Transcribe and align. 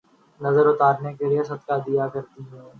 نظر 0.41 0.65
اتارنے 0.67 1.11
کیلئے 1.17 1.43
صدقہ 1.43 1.75
دیا 1.85 2.05
کرتی 2.13 2.39
ہوں 2.41 2.59